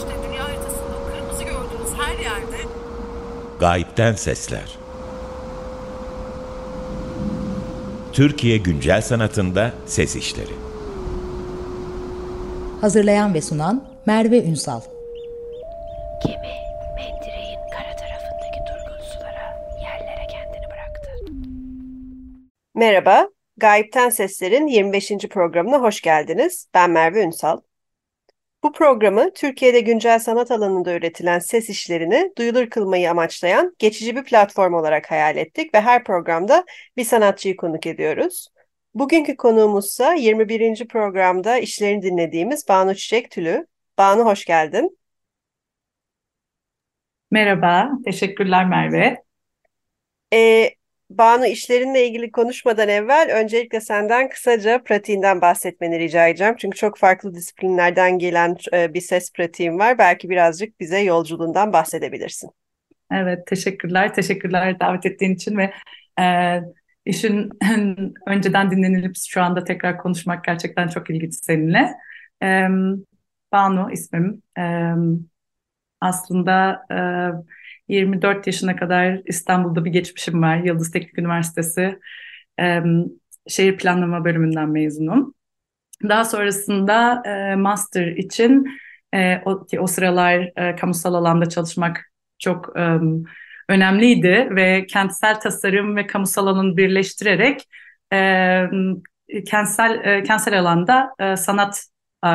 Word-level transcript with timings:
işte 0.00 0.28
dünya 0.28 0.44
haritasında 0.44 0.96
kırmızı 1.12 1.44
gördüğünüz 1.44 1.98
her 1.98 2.18
yerde 2.18 2.56
Gayipten 3.60 4.12
Sesler 4.12 4.78
Türkiye 8.12 8.56
Güncel 8.56 9.02
Sanatında 9.02 9.72
Ses 9.86 10.16
İşleri 10.16 10.52
Hazırlayan 12.80 13.34
ve 13.34 13.40
sunan 13.40 13.84
Merve 14.06 14.44
Ünsal 14.44 14.80
Gemi 16.26 16.54
mendireğin 16.96 17.58
kara 17.72 17.96
tarafındaki 17.96 18.60
durgun 18.68 19.04
sulara, 19.04 19.58
yerlere 19.82 20.26
kendini 20.30 20.66
bıraktı. 20.66 21.10
Merhaba, 22.74 23.28
Gayipten 23.56 24.08
Sesler'in 24.10 24.66
25. 24.66 25.08
programına 25.30 25.82
hoş 25.82 26.00
geldiniz. 26.00 26.68
Ben 26.74 26.90
Merve 26.90 27.22
Ünsal. 27.24 27.60
Bu 28.62 28.72
programı 28.72 29.32
Türkiye'de 29.34 29.80
güncel 29.80 30.18
sanat 30.18 30.50
alanında 30.50 30.94
üretilen 30.94 31.38
ses 31.38 31.70
işlerini 31.70 32.32
duyulur 32.38 32.70
kılmayı 32.70 33.10
amaçlayan 33.10 33.74
geçici 33.78 34.16
bir 34.16 34.24
platform 34.24 34.74
olarak 34.74 35.10
hayal 35.10 35.36
ettik 35.36 35.74
ve 35.74 35.80
her 35.80 36.04
programda 36.04 36.64
bir 36.96 37.04
sanatçıyı 37.04 37.56
konuk 37.56 37.86
ediyoruz. 37.86 38.48
Bugünkü 38.94 39.36
konuğumuzsa 39.36 40.14
21. 40.14 40.88
programda 40.88 41.58
işlerini 41.58 42.02
dinlediğimiz 42.02 42.68
Banu 42.68 42.94
Çiçek 42.94 43.30
Tülü. 43.30 43.66
Banu 43.98 44.24
hoş 44.24 44.44
geldin. 44.44 44.98
Merhaba, 47.30 47.90
teşekkürler 48.04 48.66
Merve. 48.66 49.22
Ee, 50.32 50.70
Banu 51.10 51.46
işlerinle 51.46 52.06
ilgili 52.06 52.32
konuşmadan 52.32 52.88
evvel 52.88 53.30
öncelikle 53.34 53.80
senden 53.80 54.28
kısaca 54.28 54.82
pratiğinden 54.82 55.40
bahsetmeni 55.40 55.98
rica 55.98 56.28
edeceğim. 56.28 56.54
Çünkü 56.58 56.78
çok 56.78 56.98
farklı 56.98 57.34
disiplinlerden 57.34 58.18
gelen 58.18 58.56
e, 58.72 58.94
bir 58.94 59.00
ses 59.00 59.32
pratiğim 59.32 59.78
var. 59.78 59.98
Belki 59.98 60.30
birazcık 60.30 60.80
bize 60.80 60.98
yolculuğundan 60.98 61.72
bahsedebilirsin. 61.72 62.50
Evet, 63.12 63.46
teşekkürler. 63.46 64.14
Teşekkürler 64.14 64.80
davet 64.80 65.06
ettiğin 65.06 65.34
için 65.34 65.58
ve 65.58 65.72
e, 66.20 66.60
işin 67.04 67.50
önceden 68.26 68.70
dinlenilip 68.70 69.16
şu 69.28 69.42
anda 69.42 69.64
tekrar 69.64 69.98
konuşmak 69.98 70.44
gerçekten 70.44 70.88
çok 70.88 71.10
ilginç 71.10 71.34
seninle. 71.34 71.94
E, 72.42 72.66
Banu 73.52 73.90
ismim. 73.92 74.42
E, 74.58 74.94
aslında... 76.00 76.82
E, 76.90 77.59
24 77.90 78.46
yaşına 78.46 78.76
kadar 78.76 79.20
İstanbul'da 79.26 79.84
bir 79.84 79.90
geçmişim 79.90 80.42
var. 80.42 80.56
Yıldız 80.56 80.90
Teknik 80.90 81.18
Üniversitesi 81.18 81.98
e, 82.60 82.82
şehir 83.48 83.76
planlama 83.76 84.24
bölümünden 84.24 84.68
mezunum. 84.68 85.34
Daha 86.08 86.24
sonrasında 86.24 87.22
e, 87.26 87.56
master 87.56 88.06
için 88.06 88.66
e, 89.14 89.36
o, 89.44 89.66
o 89.78 89.86
sıralar 89.86 90.52
e, 90.56 90.76
kamusal 90.76 91.14
alanda 91.14 91.48
çalışmak 91.48 92.12
çok 92.38 92.78
e, 92.78 92.98
önemliydi 93.68 94.48
ve 94.50 94.86
kentsel 94.86 95.40
tasarım 95.40 95.96
ve 95.96 96.06
kamusal 96.06 96.46
alanı 96.46 96.76
birleştirerek 96.76 97.60
e, 98.12 98.62
kentsel 99.46 100.00
e, 100.04 100.22
kentsel 100.22 100.60
alanda 100.60 101.10
e, 101.18 101.36
sanat 101.36 101.84
e, 102.26 102.30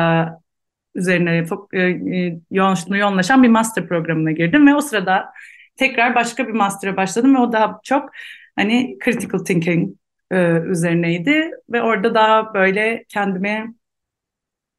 üzerine 0.96 1.46
e, 1.72 1.80
e 1.80 2.38
yoğunlaşan 2.50 3.42
bir 3.42 3.48
master 3.48 3.88
programına 3.88 4.32
girdim 4.32 4.66
ve 4.66 4.74
o 4.74 4.80
sırada 4.80 5.32
tekrar 5.76 6.14
başka 6.14 6.48
bir 6.48 6.52
master'a 6.52 6.96
başladım 6.96 7.34
ve 7.34 7.38
o 7.38 7.52
daha 7.52 7.80
çok 7.84 8.10
hani 8.56 8.98
critical 9.04 9.38
thinking 9.38 9.96
e, 10.30 10.60
üzerineydi 10.60 11.50
ve 11.70 11.82
orada 11.82 12.14
daha 12.14 12.54
böyle 12.54 13.04
kendimi 13.08 13.74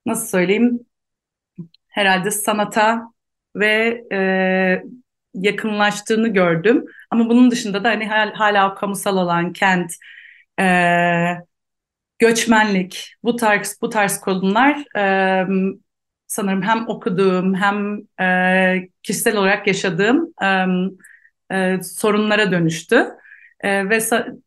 nasıl 0.05 0.27
söyleyeyim 0.27 0.79
herhalde 1.87 2.31
sanata 2.31 3.11
ve 3.55 4.03
e, 4.11 4.19
yakınlaştığını 5.33 6.27
gördüm. 6.27 6.85
Ama 7.11 7.29
bunun 7.29 7.51
dışında 7.51 7.83
da 7.83 7.89
hani 7.89 8.07
hala 8.35 8.71
o 8.71 8.75
kamusal 8.75 9.17
alan, 9.17 9.53
kent, 9.53 9.91
e, 10.59 10.65
göçmenlik, 12.19 13.15
bu 13.23 13.35
tarz 13.35 13.77
bu 13.81 13.89
tarz 13.89 14.19
konular 14.19 14.97
e, 14.97 15.45
sanırım 16.27 16.61
hem 16.61 16.87
okuduğum 16.87 17.53
hem 17.55 17.97
e, 18.21 18.89
kişisel 19.03 19.37
olarak 19.37 19.67
yaşadığım 19.67 20.33
e, 20.43 20.65
e, 21.55 21.81
sorunlara 21.83 22.51
dönüştü. 22.51 23.05
E, 23.59 23.89
ve 23.89 23.99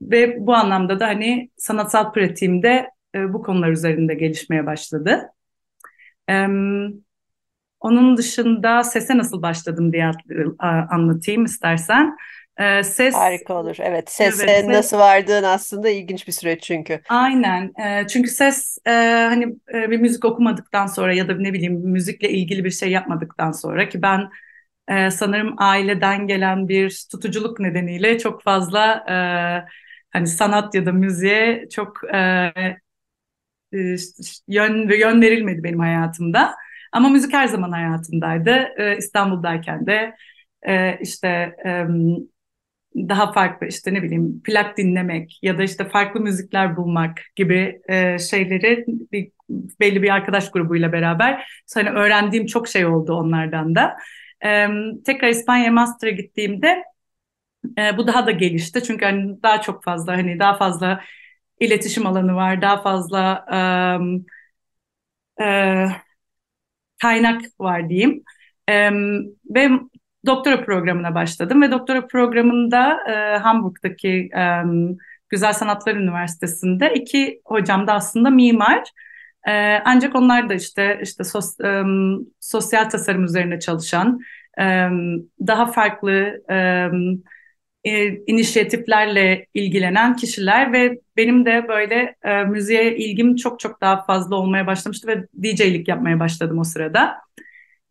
ve 0.02 0.46
bu 0.46 0.54
anlamda 0.54 1.00
da 1.00 1.06
hani 1.06 1.50
sanatsal 1.56 2.12
pratiğimde 2.12 2.90
e, 3.14 3.32
bu 3.32 3.42
konular 3.42 3.68
üzerinde 3.70 4.14
gelişmeye 4.14 4.66
başladı. 4.66 5.20
E, 6.30 6.46
onun 7.80 8.16
dışında 8.16 8.84
sese 8.84 9.18
nasıl 9.18 9.42
başladım 9.42 9.92
diye 9.92 10.10
anlatayım 10.90 11.44
istersen. 11.44 12.16
Ee, 12.60 12.82
ses 12.82 13.14
harika 13.14 13.54
olur. 13.54 13.76
Evet, 13.80 14.10
sese 14.10 14.44
evet, 14.44 14.60
ses, 14.60 14.68
nasıl 14.68 14.98
vardığın 14.98 15.42
aslında 15.42 15.88
ilginç 15.88 16.26
bir 16.26 16.32
süreç 16.32 16.62
çünkü. 16.62 17.00
Aynen. 17.08 17.72
E, 17.82 18.06
çünkü 18.06 18.30
ses 18.30 18.78
e, 18.86 18.90
hani 19.28 19.44
e, 19.74 19.90
bir 19.90 19.98
müzik 19.98 20.24
okumadıktan 20.24 20.86
sonra 20.86 21.12
ya 21.14 21.28
da 21.28 21.34
ne 21.34 21.52
bileyim 21.52 21.74
müzikle 21.74 22.30
ilgili 22.30 22.64
bir 22.64 22.70
şey 22.70 22.90
yapmadıktan 22.90 23.52
sonra 23.52 23.88
ki 23.88 24.02
ben 24.02 24.28
e, 24.88 25.10
sanırım 25.10 25.54
aileden 25.58 26.26
gelen 26.26 26.68
bir 26.68 27.06
tutuculuk 27.10 27.60
nedeniyle 27.60 28.18
çok 28.18 28.42
fazla 28.42 29.04
e, 29.08 29.16
hani 30.10 30.26
sanat 30.26 30.74
ya 30.74 30.86
da 30.86 30.92
müziğe 30.92 31.68
çok 31.70 32.14
e, 32.14 32.52
e 33.72 33.96
yön 34.48 34.88
yön 34.88 35.22
verilmedi 35.22 35.64
benim 35.64 35.78
hayatımda. 35.78 36.54
Ama 36.92 37.08
müzik 37.08 37.32
her 37.32 37.46
zaman 37.46 37.72
hayatımdaydı. 37.72 38.50
E, 38.76 38.96
İstanbul'dayken 38.96 39.86
de 39.86 40.14
e, 40.62 40.98
işte 41.00 41.56
e, 41.66 41.84
daha 42.96 43.32
farklı 43.32 43.66
işte 43.66 43.94
ne 43.94 44.02
bileyim 44.02 44.42
plak 44.44 44.76
dinlemek 44.78 45.38
ya 45.42 45.58
da 45.58 45.62
işte 45.62 45.88
farklı 45.88 46.20
müzikler 46.20 46.76
bulmak 46.76 47.18
gibi 47.36 47.82
e, 47.88 48.18
şeyleri 48.18 48.84
bir, 49.12 49.32
belli 49.80 50.02
bir 50.02 50.10
arkadaş 50.10 50.50
grubuyla 50.50 50.92
beraber 50.92 51.46
hani 51.74 51.90
öğrendiğim 51.90 52.46
çok 52.46 52.68
şey 52.68 52.86
oldu 52.86 53.12
onlardan 53.14 53.74
da. 53.74 53.96
E, 54.44 54.68
tekrar 55.06 55.28
İspanya 55.28 55.72
Master'a 55.72 56.10
gittiğimde 56.10 56.84
e, 57.78 57.96
bu 57.96 58.06
daha 58.06 58.26
da 58.26 58.30
gelişti 58.30 58.82
çünkü 58.82 59.04
hani 59.04 59.42
daha 59.42 59.60
çok 59.60 59.84
fazla 59.84 60.12
hani 60.16 60.38
daha 60.38 60.56
fazla 60.56 61.00
iletişim 61.60 62.06
alanı 62.06 62.34
var 62.34 62.62
daha 62.62 62.82
fazla 62.82 63.46
e, 65.38 65.44
e, 65.44 66.00
kaynak 67.02 67.42
var 67.60 67.88
diyeyim. 67.88 68.24
E, 68.68 68.90
ve 69.54 69.70
doktora 70.26 70.64
programına 70.64 71.14
başladım 71.14 71.62
ve 71.62 71.70
doktora 71.70 72.06
programında 72.06 72.98
e, 73.10 73.38
Hamburg'daki 73.38 74.28
e, 74.36 74.62
Güzel 75.28 75.52
Sanatlar 75.52 75.94
Üniversitesi'nde 75.94 76.94
iki 76.94 77.40
hocam 77.44 77.86
da 77.86 77.92
aslında 77.92 78.30
mimar. 78.30 78.82
E, 79.48 79.78
ancak 79.84 80.16
onlar 80.16 80.48
da 80.48 80.54
işte 80.54 81.00
işte 81.02 81.24
sos, 81.24 81.60
e, 81.60 81.82
sosyal 82.40 82.90
tasarım 82.90 83.24
üzerine 83.24 83.60
çalışan, 83.60 84.20
e, 84.60 84.88
daha 85.46 85.66
farklı 85.66 86.42
e, 86.50 86.88
e, 87.84 88.08
inisiyatiflerle 88.26 89.46
ilgilenen 89.54 90.16
kişiler 90.16 90.72
ve 90.72 91.00
benim 91.16 91.46
de 91.46 91.68
böyle 91.68 92.16
e, 92.24 92.44
müziğe 92.44 92.96
ilgim 92.96 93.36
çok 93.36 93.60
çok 93.60 93.80
daha 93.80 94.04
fazla 94.04 94.36
olmaya 94.36 94.66
başlamıştı 94.66 95.08
ve 95.08 95.26
DJ'lik 95.42 95.88
yapmaya 95.88 96.20
başladım 96.20 96.58
o 96.58 96.64
sırada. 96.64 97.16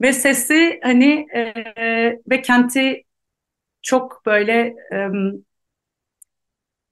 Ve 0.01 0.13
sesi 0.13 0.79
hani 0.83 1.27
e, 1.35 2.19
ve 2.29 2.41
kenti 2.41 3.03
çok 3.81 4.25
böyle 4.25 4.75
e, 4.93 4.97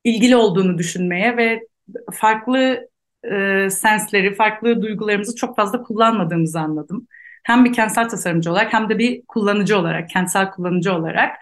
ilgili 0.03 0.35
olduğunu 0.35 0.77
düşünmeye 0.77 1.37
ve 1.37 1.67
farklı 2.13 2.89
e, 3.23 3.69
sensleri, 3.69 4.35
farklı 4.35 4.81
duygularımızı 4.81 5.35
çok 5.35 5.55
fazla 5.55 5.83
kullanmadığımızı 5.83 6.59
anladım. 6.59 7.07
Hem 7.43 7.65
bir 7.65 7.73
kentsel 7.73 8.09
tasarımcı 8.09 8.51
olarak 8.51 8.73
hem 8.73 8.89
de 8.89 8.99
bir 8.99 9.25
kullanıcı 9.27 9.77
olarak, 9.79 10.09
kentsel 10.09 10.51
kullanıcı 10.51 10.93
olarak. 10.93 11.35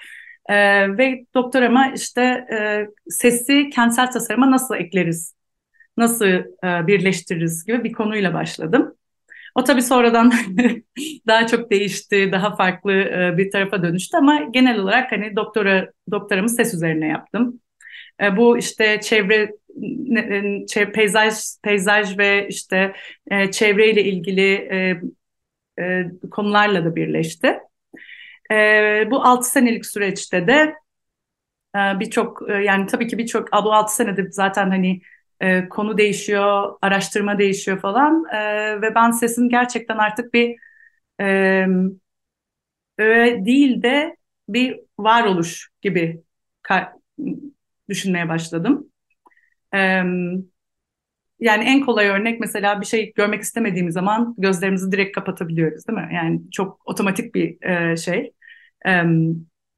E, 0.49 0.55
ve 0.97 1.25
doktorama 1.33 1.91
işte 1.95 2.21
e, 2.51 2.87
sesi 3.09 3.69
kentsel 3.69 4.11
tasarıma 4.11 4.51
nasıl 4.51 4.75
ekleriz, 4.75 5.35
nasıl 5.97 6.25
e, 6.25 6.87
birleştiririz 6.87 7.65
gibi 7.65 7.83
bir 7.83 7.93
konuyla 7.93 8.33
başladım. 8.33 8.95
O 9.55 9.63
tabii 9.63 9.81
sonradan 9.81 10.31
daha 11.27 11.47
çok 11.47 11.71
değişti, 11.71 12.29
daha 12.31 12.55
farklı 12.55 12.91
e, 12.93 13.37
bir 13.37 13.51
tarafa 13.51 13.83
dönüştü 13.83 14.17
ama 14.17 14.39
genel 14.43 14.79
olarak 14.79 15.11
hani 15.11 15.35
doktora 15.35 15.91
doktoramı 16.11 16.49
ses 16.49 16.73
üzerine 16.73 17.07
yaptım. 17.07 17.61
E, 18.21 18.37
bu 18.37 18.57
işte 18.57 18.99
çevre 19.01 19.51
çevre, 20.67 20.91
peyzaj 20.91 21.35
peyzaj 21.63 22.17
ve 22.17 22.47
işte 22.49 22.93
e, 23.31 23.51
çevreyle 23.51 24.03
ilgili 24.03 24.53
e, 24.53 25.01
e, 25.83 26.05
konularla 26.31 26.85
da 26.85 26.95
birleşti. 26.95 27.59
E, 28.51 28.55
bu 29.11 29.23
6 29.23 29.49
senelik 29.49 29.85
süreçte 29.85 30.47
de 30.47 30.75
e, 31.75 31.99
birçok 31.99 32.49
e, 32.49 32.53
yani 32.53 32.87
tabii 32.87 33.07
ki 33.07 33.17
birçok 33.17 33.51
bu 33.53 33.73
6 33.73 33.95
senede 33.95 34.31
zaten 34.31 34.69
hani 34.69 35.01
e, 35.41 35.69
konu 35.69 35.97
değişiyor, 35.97 36.73
araştırma 36.81 37.39
değişiyor 37.39 37.79
falan 37.79 38.25
e, 38.33 38.81
ve 38.81 38.95
ben 38.95 39.11
sesin 39.11 39.49
gerçekten 39.49 39.97
artık 39.97 40.33
bir 40.33 40.55
e, 41.21 41.65
öğe 42.97 43.45
değil 43.45 43.83
de 43.83 44.15
bir 44.49 44.79
varoluş 44.99 45.69
gibi 45.81 46.23
düşünmeye 47.89 48.29
başladım. 48.29 48.91
Yani 51.39 51.63
en 51.63 51.85
kolay 51.85 52.07
örnek 52.07 52.39
mesela 52.39 52.81
bir 52.81 52.85
şey 52.85 53.13
görmek 53.13 53.41
istemediğimiz 53.41 53.93
zaman 53.93 54.35
gözlerimizi 54.37 54.91
direkt 54.91 55.15
kapatabiliyoruz 55.15 55.87
değil 55.87 55.99
mi? 55.99 56.09
Yani 56.15 56.41
çok 56.51 56.81
otomatik 56.89 57.35
bir 57.35 57.57
şey, 57.97 58.31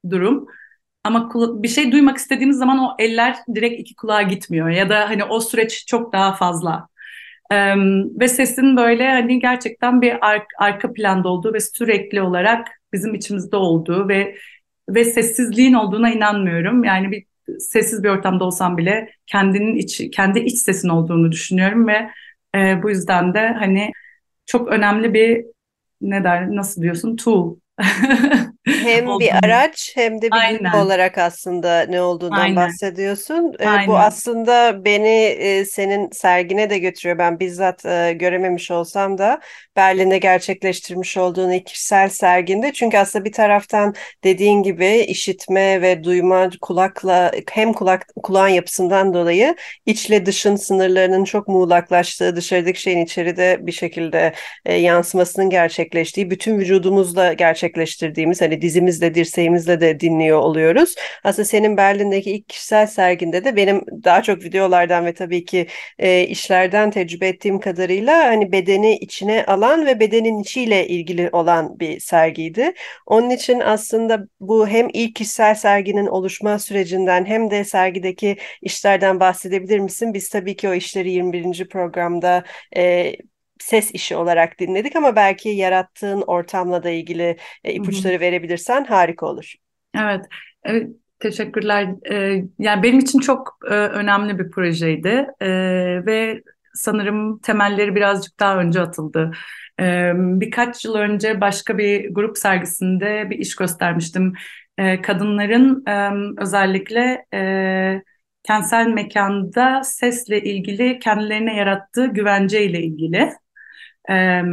durum. 0.09 0.47
Ama 1.07 1.31
bir 1.63 1.67
şey 1.67 1.91
duymak 1.91 2.17
istediğimiz 2.17 2.57
zaman 2.57 2.79
o 2.79 2.95
eller 2.99 3.35
direkt 3.55 3.79
iki 3.79 3.95
kulağa 3.95 4.21
gitmiyor 4.21 4.69
ya 4.69 4.89
da 4.89 5.09
hani 5.09 5.23
o 5.23 5.39
süreç 5.39 5.85
çok 5.87 6.13
daha 6.13 6.33
fazla. 6.33 6.87
Ee, 7.51 7.75
ve 8.19 8.27
sesin 8.27 8.77
böyle 8.77 9.09
hani 9.09 9.39
gerçekten 9.39 10.01
bir 10.01 10.27
ar 10.29 10.43
arka 10.59 10.93
planda 10.93 11.29
olduğu 11.29 11.53
ve 11.53 11.59
sürekli 11.59 12.21
olarak 12.21 12.67
bizim 12.93 13.15
içimizde 13.15 13.55
olduğu 13.55 14.09
ve 14.09 14.35
ve 14.89 15.03
sessizliğin 15.05 15.73
olduğuna 15.73 16.11
inanmıyorum. 16.11 16.83
Yani 16.83 17.11
bir 17.11 17.25
sessiz 17.59 18.03
bir 18.03 18.09
ortamda 18.09 18.45
olsam 18.45 18.77
bile 18.77 19.09
kendinin 19.27 19.75
iç 19.75 20.01
kendi 20.11 20.39
iç 20.39 20.57
sesin 20.57 20.89
olduğunu 20.89 21.31
düşünüyorum 21.31 21.87
ve 21.87 22.09
e, 22.55 22.83
bu 22.83 22.89
yüzden 22.89 23.33
de 23.33 23.47
hani 23.59 23.91
çok 24.45 24.67
önemli 24.67 25.13
bir 25.13 25.45
ne 26.01 26.23
der 26.23 26.55
nasıl 26.55 26.81
diyorsun 26.81 27.15
tool 27.15 27.55
Hem 28.67 29.19
bir 29.19 29.31
araç 29.43 29.91
hem 29.95 30.21
de 30.21 30.25
bir 30.27 30.37
Aynen. 30.37 30.73
olarak 30.73 31.17
aslında 31.17 31.85
ne 31.89 32.01
olduğundan 32.01 32.37
Aynen. 32.37 32.55
bahsediyorsun. 32.55 33.55
Ee, 33.59 33.67
Aynen. 33.67 33.87
Bu 33.87 33.97
aslında 33.97 34.85
beni 34.85 35.07
e, 35.07 35.65
senin 35.65 36.09
sergine 36.11 36.69
de 36.69 36.77
götürüyor. 36.77 37.17
Ben 37.17 37.39
bizzat 37.39 37.85
e, 37.85 38.13
görememiş 38.13 38.71
olsam 38.71 39.17
da 39.17 39.39
Berlin'de 39.75 40.17
gerçekleştirmiş 40.17 41.17
olduğun 41.17 41.51
ilk 41.51 41.65
kişisel 41.65 42.09
serginde. 42.09 42.73
Çünkü 42.73 42.97
aslında 42.97 43.25
bir 43.25 43.31
taraftan 43.31 43.95
dediğin 44.23 44.63
gibi 44.63 44.97
işitme 44.97 45.81
ve 45.81 46.03
duyma 46.03 46.49
kulakla 46.61 47.31
hem 47.51 47.73
kulak 47.73 48.07
kulağın 48.23 48.47
yapısından 48.47 49.13
dolayı 49.13 49.55
içle 49.85 50.25
dışın 50.25 50.55
sınırlarının 50.55 51.23
çok 51.23 51.47
muğlaklaştığı, 51.47 52.35
dışarıdaki 52.35 52.81
şeyin 52.81 53.05
içeride 53.05 53.57
bir 53.61 53.71
şekilde 53.71 54.33
e, 54.65 54.73
yansımasının 54.73 55.49
gerçekleştiği, 55.49 56.31
bütün 56.31 56.59
vücudumuzla 56.59 57.33
gerçekleştirdiğimiz 57.67 58.41
hani 58.41 58.61
dizimizle, 58.61 59.15
dirseğimizle 59.15 59.81
de 59.81 59.99
dinliyor 59.99 60.39
oluyoruz. 60.39 60.95
Aslında 61.23 61.45
senin 61.45 61.77
Berlin'deki 61.77 62.31
ilk 62.31 62.49
kişisel 62.49 62.87
serginde 62.87 63.45
de 63.45 63.55
benim 63.55 63.81
daha 64.03 64.23
çok 64.23 64.43
videolardan 64.43 65.05
ve 65.05 65.13
tabii 65.13 65.45
ki 65.45 65.67
e, 65.99 66.23
işlerden 66.23 66.91
tecrübe 66.91 67.27
ettiğim 67.27 67.59
kadarıyla 67.59 68.25
hani 68.25 68.51
bedeni 68.51 68.95
içine 68.97 69.45
alan 69.45 69.85
ve 69.85 69.99
bedenin 69.99 70.39
içiyle 70.39 70.87
ilgili 70.87 71.29
olan 71.31 71.79
bir 71.79 71.99
sergiydi. 71.99 72.73
Onun 73.05 73.29
için 73.29 73.59
aslında 73.59 74.27
bu 74.39 74.67
hem 74.67 74.87
ilk 74.93 75.15
kişisel 75.15 75.55
serginin 75.55 76.07
oluşma 76.07 76.59
sürecinden 76.59 77.25
hem 77.25 77.51
de 77.51 77.63
sergideki 77.63 78.37
işlerden 78.61 79.19
bahsedebilir 79.19 79.79
misin? 79.79 80.13
Biz 80.13 80.29
tabii 80.29 80.55
ki 80.55 80.69
o 80.69 80.73
işleri 80.73 81.11
21. 81.11 81.67
programda 81.69 82.43
e, 82.77 83.13
ses 83.59 83.91
işi 83.91 84.15
olarak 84.15 84.59
dinledik 84.59 84.95
ama 84.95 85.15
belki 85.15 85.49
yarattığın 85.49 86.21
ortamla 86.21 86.83
da 86.83 86.89
ilgili 86.89 87.37
e, 87.63 87.73
ipuçları 87.73 88.19
verebilirsen 88.19 88.83
harika 88.85 89.25
olur. 89.25 89.53
Evet, 89.95 90.25
evet 90.63 90.87
teşekkürler. 91.19 91.87
Ee, 92.11 92.43
yani 92.59 92.83
benim 92.83 92.99
için 92.99 93.19
çok 93.19 93.57
e, 93.69 93.73
önemli 93.73 94.39
bir 94.39 94.51
projeydi 94.51 95.27
e, 95.41 95.49
ve 96.05 96.41
sanırım 96.73 97.39
temelleri 97.39 97.95
birazcık 97.95 98.39
daha 98.39 98.57
önce 98.57 98.81
atıldı. 98.81 99.31
E, 99.79 100.11
birkaç 100.15 100.85
yıl 100.85 100.95
önce 100.95 101.41
başka 101.41 101.77
bir 101.77 102.13
grup 102.13 102.37
sergisinde 102.37 103.29
bir 103.29 103.37
iş 103.39 103.55
göstermiştim. 103.55 104.33
E, 104.77 105.01
kadınların 105.01 105.83
e, 105.87 106.11
özellikle 106.41 107.25
e, 107.33 108.01
kentsel 108.43 108.87
mekanda 108.87 109.83
sesle 109.83 110.41
ilgili 110.41 110.99
kendilerine 110.99 111.55
yarattığı 111.55 112.07
güvenceyle 112.07 112.81
ilgili. 112.81 113.29
E, 114.09 114.43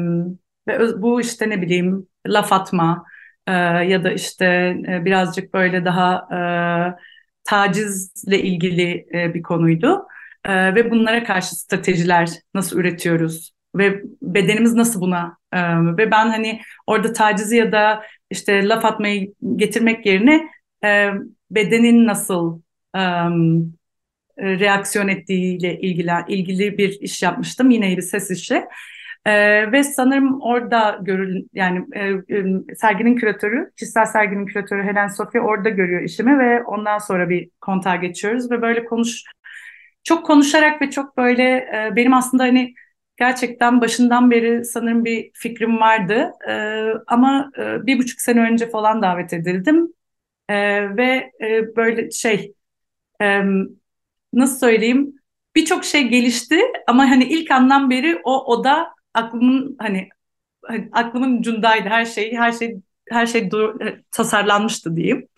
ve 0.68 1.02
bu 1.02 1.20
işte 1.20 1.50
ne 1.50 1.62
bileyim 1.62 2.08
laf 2.26 2.52
atma 2.52 3.04
e, 3.46 3.52
ya 3.52 4.04
da 4.04 4.12
işte 4.12 4.44
e, 4.88 5.04
birazcık 5.04 5.54
böyle 5.54 5.84
daha 5.84 6.28
e, 6.32 6.38
tacizle 7.44 8.42
ilgili 8.42 9.06
e, 9.14 9.34
bir 9.34 9.42
konuydu. 9.42 10.06
E, 10.44 10.74
ve 10.74 10.90
bunlara 10.90 11.24
karşı 11.24 11.56
stratejiler 11.56 12.28
nasıl 12.54 12.78
üretiyoruz 12.78 13.54
ve 13.74 14.02
bedenimiz 14.22 14.74
nasıl 14.74 15.00
buna 15.00 15.38
e, 15.52 15.58
ve 15.96 16.10
ben 16.10 16.28
hani 16.28 16.60
orada 16.86 17.12
tacizi 17.12 17.56
ya 17.56 17.72
da 17.72 18.02
işte 18.30 18.68
laf 18.68 18.84
atmayı 18.84 19.34
getirmek 19.56 20.06
yerine 20.06 20.48
e, 20.84 21.10
bedenin 21.50 22.06
nasıl 22.06 22.60
e, 22.96 23.00
reaksiyon 24.38 25.08
ettiğiyle 25.08 25.80
ilgili, 25.80 26.12
ilgili 26.28 26.78
bir 26.78 27.00
iş 27.00 27.22
yapmıştım. 27.22 27.70
Yine 27.70 27.96
bir 27.96 28.02
ses 28.02 28.30
işi. 28.30 28.64
Ee, 29.26 29.72
ve 29.72 29.84
sanırım 29.84 30.40
orada 30.42 30.98
görül 31.02 31.44
yani 31.52 31.86
e, 31.92 32.08
e, 32.08 32.44
serginin 32.76 33.16
küratörü, 33.16 33.70
kişisel 33.76 34.06
serginin 34.06 34.46
küratörü 34.46 34.82
Helen 34.82 35.08
Sofia 35.08 35.40
orada 35.40 35.68
görüyor 35.68 36.02
işimi 36.02 36.38
ve 36.38 36.62
ondan 36.64 36.98
sonra 36.98 37.28
bir 37.28 37.50
kontağa 37.60 37.96
geçiyoruz 37.96 38.50
ve 38.50 38.62
böyle 38.62 38.84
konuş 38.84 39.22
çok 40.04 40.26
konuşarak 40.26 40.82
ve 40.82 40.90
çok 40.90 41.16
böyle 41.16 41.42
e, 41.42 41.92
benim 41.96 42.14
aslında 42.14 42.42
hani 42.42 42.74
gerçekten 43.16 43.80
başından 43.80 44.30
beri 44.30 44.64
sanırım 44.64 45.04
bir 45.04 45.30
fikrim 45.34 45.80
vardı. 45.80 46.32
E, 46.48 46.54
ama 47.06 47.50
e, 47.58 47.86
bir 47.86 47.98
buçuk 47.98 48.20
sene 48.20 48.40
önce 48.40 48.70
falan 48.70 49.02
davet 49.02 49.32
edildim. 49.32 49.92
E, 50.48 50.56
ve 50.96 51.32
e, 51.40 51.76
böyle 51.76 52.10
şey 52.10 52.54
e, 53.22 53.42
nasıl 54.32 54.58
söyleyeyim? 54.58 55.14
Birçok 55.56 55.84
şey 55.84 56.08
gelişti 56.08 56.60
ama 56.86 57.10
hani 57.10 57.24
ilk 57.24 57.50
andan 57.50 57.90
beri 57.90 58.20
o 58.24 58.44
oda 58.44 58.93
aklımın 59.14 59.76
hani, 59.78 60.08
hani 60.64 60.88
aklımın 60.92 61.38
ucundaydı 61.38 61.88
her 61.88 62.04
şey 62.04 62.36
her 62.36 62.52
şey 62.52 62.76
her 63.10 63.26
şey 63.26 63.50
dur, 63.50 63.80
tasarlanmıştı 64.10 64.96
diyeyim. 64.96 65.28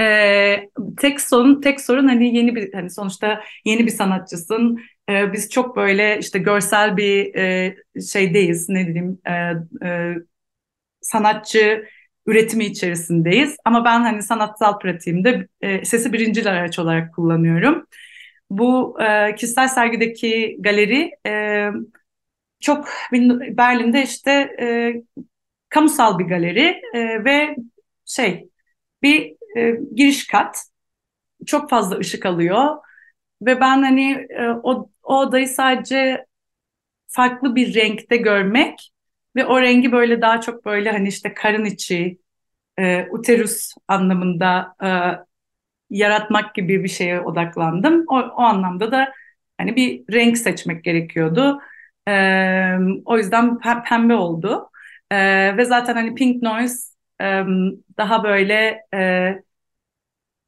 Ee, 0.00 0.68
tek 0.96 1.20
sorun 1.20 1.60
tek 1.60 1.80
sorun 1.80 2.08
hani 2.08 2.36
yeni 2.36 2.56
bir 2.56 2.72
hani 2.72 2.90
sonuçta 2.90 3.42
yeni 3.64 3.86
bir 3.86 3.90
sanatçısın. 3.90 4.80
Ee, 5.10 5.32
biz 5.32 5.50
çok 5.50 5.76
böyle 5.76 6.18
işte 6.18 6.38
görsel 6.38 6.96
bir 6.96 7.34
e, 7.34 7.76
şeydeyiz 8.12 8.68
ne 8.68 8.86
diyeyim 8.86 9.18
e, 9.26 9.32
e, 9.88 10.14
sanatçı 11.00 11.84
üretimi 12.26 12.64
içerisindeyiz. 12.64 13.56
Ama 13.64 13.84
ben 13.84 14.00
hani 14.00 14.22
sanatsal 14.22 14.78
pratiğimde 14.78 15.48
e, 15.60 15.84
sesi 15.84 16.12
birinci 16.12 16.50
araç 16.50 16.78
olarak 16.78 17.14
kullanıyorum. 17.14 17.86
Bu 18.50 18.98
e, 19.02 19.34
kişisel 19.34 19.68
sergideki 19.68 20.56
galeri 20.60 21.10
e, 21.26 21.70
çok 22.60 22.88
Berlin'de 23.58 24.02
işte 24.02 24.30
e, 24.60 24.94
kamusal 25.68 26.18
bir 26.18 26.24
galeri 26.24 26.82
e, 26.94 27.24
ve 27.24 27.56
şey 28.04 28.50
bir 29.02 29.36
e, 29.56 29.76
giriş 29.94 30.26
kat 30.26 30.64
çok 31.46 31.70
fazla 31.70 31.98
ışık 31.98 32.26
alıyor 32.26 32.76
ve 33.42 33.60
ben 33.60 33.82
hani 33.82 34.12
e, 34.30 34.48
o, 34.62 34.90
o 35.02 35.18
odayı 35.20 35.48
sadece 35.48 36.26
farklı 37.08 37.56
bir 37.56 37.74
renkte 37.74 38.16
görmek 38.16 38.92
ve 39.36 39.46
o 39.46 39.60
rengi 39.62 39.92
böyle 39.92 40.22
daha 40.22 40.40
çok 40.40 40.64
böyle 40.64 40.92
hani 40.92 41.08
işte 41.08 41.34
karın 41.34 41.64
içi 41.64 42.18
e, 42.78 43.06
uterus 43.12 43.74
anlamında 43.88 44.76
e, 44.84 44.88
yaratmak 45.90 46.54
gibi 46.54 46.84
bir 46.84 46.88
şeye 46.88 47.20
odaklandım. 47.20 48.04
O, 48.08 48.14
o 48.18 48.40
anlamda 48.42 48.92
da 48.92 49.12
hani 49.58 49.76
bir 49.76 50.12
renk 50.14 50.38
seçmek 50.38 50.84
gerekiyordu. 50.84 51.60
E, 52.08 52.12
o 53.04 53.18
yüzden 53.18 53.58
pembe 53.88 54.14
oldu. 54.14 54.70
E, 55.10 55.16
ve 55.56 55.64
zaten 55.64 55.94
hani 55.94 56.14
pink 56.14 56.42
noise 56.42 56.76
e, 57.20 57.24
daha 57.98 58.24
böyle 58.24 58.84
e, 58.94 59.34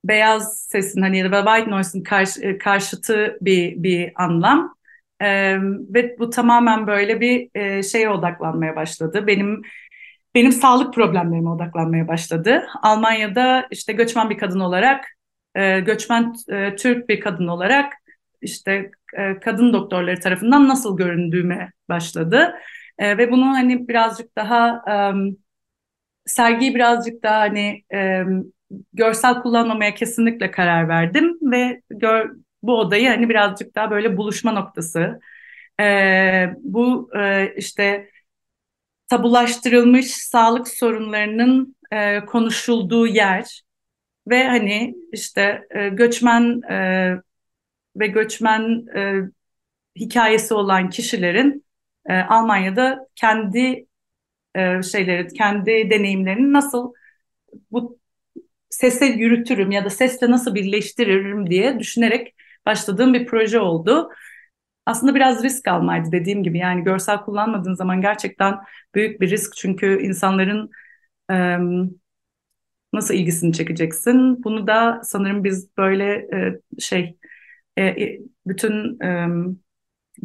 beyaz 0.04 0.58
sesin 0.58 1.02
hani 1.02 1.18
ya 1.18 1.32
da 1.32 1.44
white 1.44 1.70
noise'ın 1.70 2.02
karşı, 2.02 2.58
karşıtı 2.58 3.38
bir 3.40 3.82
bir 3.82 4.12
anlam. 4.14 4.74
E, 5.20 5.56
ve 5.94 6.18
bu 6.18 6.30
tamamen 6.30 6.86
böyle 6.86 7.20
bir 7.20 7.50
e, 7.54 7.82
şeye 7.82 8.10
odaklanmaya 8.10 8.76
başladı. 8.76 9.26
Benim 9.26 9.62
benim 10.34 10.52
sağlık 10.52 10.94
problemlerime 10.94 11.50
odaklanmaya 11.50 12.08
başladı. 12.08 12.66
Almanya'da 12.82 13.68
işte 13.70 13.92
göçmen 13.92 14.30
bir 14.30 14.38
kadın 14.38 14.60
olarak, 14.60 15.04
e, 15.54 15.80
göçmen 15.80 16.34
e, 16.48 16.76
Türk 16.76 17.08
bir 17.08 17.20
kadın 17.20 17.46
olarak 17.48 17.92
işte 18.42 18.90
e, 19.18 19.40
kadın 19.40 19.72
doktorları 19.72 20.20
tarafından 20.20 20.68
nasıl 20.68 20.96
göründüğüme 20.96 21.72
başladı. 21.88 22.54
E, 22.98 23.18
ve 23.18 23.30
bunu 23.30 23.46
hani 23.46 23.88
birazcık 23.88 24.36
daha 24.36 24.82
e, 24.88 24.94
sergiyi 26.26 26.74
birazcık 26.74 27.22
daha 27.22 27.40
hani 27.40 27.84
görsel 28.92 29.42
kullanmamaya 29.42 29.94
kesinlikle 29.94 30.50
karar 30.50 30.88
verdim 30.88 31.38
ve 31.42 31.82
gör, 31.90 32.30
bu 32.62 32.78
odayı 32.78 33.08
hani 33.08 33.28
birazcık 33.28 33.74
daha 33.74 33.90
böyle 33.90 34.16
buluşma 34.16 34.52
noktası. 34.52 35.20
E, 35.80 36.54
bu 36.58 37.10
işte 37.56 38.10
tabulaştırılmış 39.08 40.06
sağlık 40.06 40.68
sorunlarının 40.68 41.76
konuşulduğu 42.26 43.06
yer 43.06 43.62
ve 44.28 44.46
hani 44.46 44.94
işte 45.12 45.68
göçmen 45.92 46.62
ve 48.00 48.06
göçmen 48.06 48.86
e, 48.96 49.22
hikayesi 49.96 50.54
olan 50.54 50.90
kişilerin 50.90 51.64
e, 52.08 52.14
Almanya'da 52.14 53.06
kendi 53.14 53.86
e, 54.54 54.82
şeyleri, 54.82 55.28
kendi 55.28 55.90
deneyimlerini 55.90 56.52
nasıl 56.52 56.92
bu 57.70 57.98
sese 58.70 59.06
yürütürüm 59.06 59.70
ya 59.70 59.84
da 59.84 59.90
sesle 59.90 60.30
nasıl 60.30 60.54
birleştiririm 60.54 61.50
diye 61.50 61.78
düşünerek 61.78 62.34
başladığım 62.66 63.14
bir 63.14 63.26
proje 63.26 63.60
oldu. 63.60 64.10
Aslında 64.86 65.14
biraz 65.14 65.44
risk 65.44 65.68
almaydı 65.68 66.12
dediğim 66.12 66.42
gibi 66.42 66.58
yani 66.58 66.84
görsel 66.84 67.18
kullanmadığın 67.18 67.74
zaman 67.74 68.00
gerçekten 68.00 68.54
büyük 68.94 69.20
bir 69.20 69.30
risk 69.30 69.56
çünkü 69.56 70.02
insanların 70.02 70.70
e, 71.30 71.58
nasıl 72.92 73.14
ilgisini 73.14 73.52
çekeceksin? 73.52 74.44
Bunu 74.44 74.66
da 74.66 75.00
sanırım 75.04 75.44
biz 75.44 75.76
böyle 75.76 76.14
e, 76.14 76.60
şey 76.80 77.16
e, 77.78 78.18
bütün 78.46 79.00
e, 79.00 79.28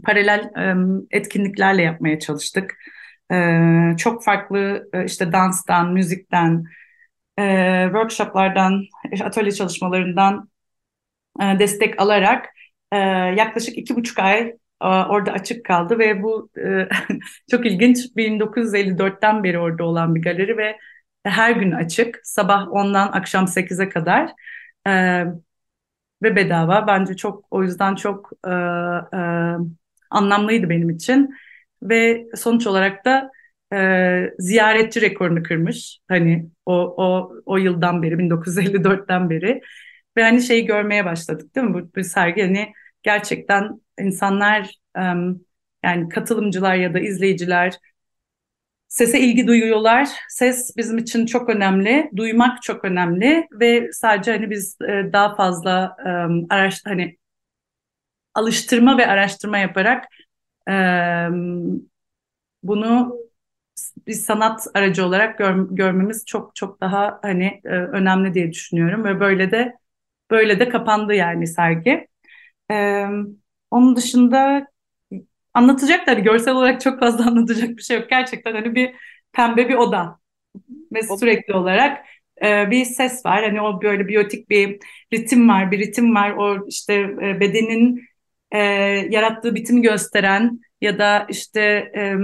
paralel 0.04 0.52
e, 0.58 1.18
etkinliklerle 1.18 1.82
yapmaya 1.82 2.20
çalıştık. 2.20 2.76
E, 3.32 3.36
çok 3.98 4.24
farklı 4.24 4.90
e, 4.94 5.06
işte 5.06 5.32
danstan, 5.32 5.94
müzikten, 5.94 6.66
e, 7.40 7.84
workshoplardan, 7.86 8.86
atölye 9.24 9.52
çalışmalarından 9.52 10.50
e, 11.42 11.60
destek 11.60 12.02
alarak 12.02 12.46
e, 12.92 12.98
yaklaşık 13.38 13.78
iki 13.78 13.96
buçuk 13.96 14.20
ay 14.20 14.40
e, 14.82 14.86
orada 14.88 15.32
açık 15.32 15.66
kaldı 15.66 16.00
ve 16.00 16.24
bu 16.24 16.50
e, 16.58 16.90
çok 17.52 17.66
ilginç 17.66 17.98
1954'ten 18.16 19.44
beri 19.44 19.60
orada 19.60 19.84
olan 19.84 20.16
bir 20.16 20.22
galeri 20.22 20.58
ve 20.58 20.78
her 21.24 21.52
gün 21.52 21.72
açık 21.72 22.20
sabah 22.24 22.68
10'dan 22.68 23.08
akşam 23.12 23.48
8'e 23.48 23.90
kadar 23.90 24.32
e, 24.88 25.26
ve 26.26 26.36
bedava. 26.36 26.88
Bence 26.88 27.16
çok 27.16 27.46
o 27.52 27.64
yüzden 27.64 27.96
çok 27.96 28.32
e, 28.48 28.52
e, 28.52 29.22
anlamlıydı 30.10 30.70
benim 30.70 30.90
için. 30.90 31.36
Ve 31.84 32.28
sonuç 32.36 32.68
olarak 32.68 33.06
da 33.06 33.32
e, 33.74 34.34
ziyaretçi 34.40 35.02
rekorunu 35.02 35.44
kırmış. 35.44 36.00
Hani 36.08 36.50
o, 36.66 36.74
o, 36.76 37.34
o 37.46 37.58
yıldan 37.58 38.04
beri 38.04 38.20
1954'ten 38.20 39.30
beri. 39.30 39.62
Ve 40.18 40.24
hani 40.24 40.42
şeyi 40.42 40.66
görmeye 40.66 41.06
başladık 41.06 41.56
değil 41.56 41.68
mi? 41.68 41.74
Bu, 41.74 41.92
bu 41.96 42.04
sergi 42.04 42.42
hani 42.42 42.74
gerçekten 43.04 43.82
insanlar 44.00 44.76
yani 45.84 46.10
katılımcılar 46.10 46.76
ya 46.76 46.94
da 46.94 47.00
izleyiciler 47.00 47.74
sese 48.96 49.20
ilgi 49.20 49.48
duyuyorlar. 49.48 50.10
Ses 50.30 50.78
bizim 50.78 50.98
için 50.98 51.26
çok 51.26 51.50
önemli, 51.50 52.12
duymak 52.16 52.62
çok 52.64 52.86
önemli 52.86 53.48
ve 53.52 53.92
sadece 53.94 54.32
hani 54.32 54.50
biz 54.50 54.78
e, 54.82 55.10
daha 55.14 55.36
fazla 55.36 55.96
araş 56.50 56.82
hani 56.86 57.18
alıştırma 58.34 58.98
ve 58.98 59.08
araştırma 59.08 59.58
yaparak 59.58 60.06
bunu 62.64 63.18
bir 64.08 64.14
sanat 64.14 64.68
aracı 64.74 65.06
olarak 65.06 65.38
gör, 65.38 65.68
görmemiz 65.72 66.26
çok 66.26 66.56
çok 66.56 66.82
daha 66.82 67.20
hani 67.22 67.62
e, 67.66 67.70
önemli 67.70 68.34
diye 68.34 68.52
düşünüyorum 68.52 69.04
ve 69.04 69.20
böyle 69.20 69.52
de 69.52 69.74
böyle 70.32 70.60
de 70.60 70.70
kapandı 70.70 71.14
yani 71.14 71.48
sergi. 71.48 72.08
Onun 73.72 73.96
dışında 73.96 74.68
anlatacak 75.56 76.06
tabii 76.06 76.24
görsel 76.24 76.54
olarak 76.56 76.82
çok 76.82 77.00
fazla 77.00 77.26
anlatacak 77.28 77.70
bir 77.78 77.82
şey 77.82 77.98
yok. 77.98 78.10
Gerçekten 78.10 78.54
hani 78.56 78.76
bir 78.76 78.96
pembe 79.34 79.70
bir 79.70 79.76
oda 79.76 80.20
ve 80.94 81.04
sürekli 81.04 81.54
olarak 81.54 82.06
e, 82.46 82.72
bir 82.72 82.86
ses 82.86 83.26
var. 83.26 83.44
Hani 83.44 83.62
o 83.62 83.82
böyle 83.82 84.08
biyotik 84.08 84.50
bir 84.50 84.80
ritim 85.14 85.50
var, 85.50 85.72
bir 85.72 85.80
ritim 85.80 86.16
var. 86.16 86.32
O 86.32 86.68
işte 86.68 86.94
e, 86.96 87.40
bedenin 87.40 88.04
e, 88.52 88.60
yarattığı 89.12 89.56
bitimi 89.56 89.82
gösteren 89.82 90.60
ya 90.82 91.00
da 91.00 91.28
işte 91.30 91.62
e, 91.96 92.16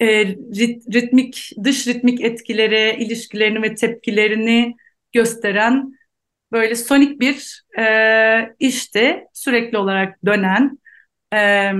e, 0.00 0.24
rit, 0.26 0.94
ritmik 0.94 1.52
dış 1.64 1.86
ritmik 1.86 2.20
etkileri, 2.20 3.02
ilişkilerini 3.04 3.62
ve 3.62 3.74
tepkilerini 3.74 4.76
gösteren 5.12 5.92
böyle 6.52 6.74
sonik 6.74 7.20
bir 7.20 7.62
e, 7.78 8.54
işte 8.58 9.26
sürekli 9.34 9.78
olarak 9.78 10.26
dönen 10.26 10.78
e, 11.32 11.72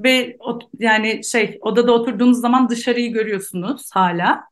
ve 0.00 0.36
o, 0.40 0.58
yani 0.78 1.24
şey 1.24 1.58
odada 1.62 1.92
oturduğunuz 1.92 2.40
zaman 2.40 2.68
dışarıyı 2.68 3.12
görüyorsunuz 3.12 3.90
hala 3.94 4.44